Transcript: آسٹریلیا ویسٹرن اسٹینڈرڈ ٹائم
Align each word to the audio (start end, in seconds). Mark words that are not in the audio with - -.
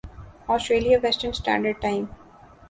آسٹریلیا 0.47 0.97
ویسٹرن 1.03 1.29
اسٹینڈرڈ 1.29 1.81
ٹائم 1.81 2.03